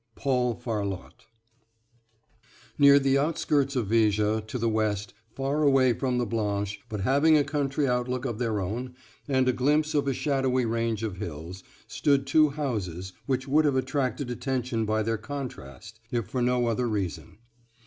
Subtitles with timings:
[0.15, 1.27] PAUL FARLOTTE.
[2.79, 7.37] NEAR the outskirts of Viger, to the west, far away from the Blanche, but having
[7.37, 8.95] a country outlook of their own,
[9.27, 13.75] and a glimpse of a shadowy range of hills, stood two houses which would have
[13.75, 17.37] attracted attention by their contrast, if for no other reason.